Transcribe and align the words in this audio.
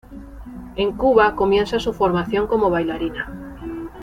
En 0.77 0.93
Cuba 0.93 1.35
comienza 1.35 1.77
su 1.79 1.93
formación 1.93 2.47
como 2.47 2.71
bailarina. 2.71 3.99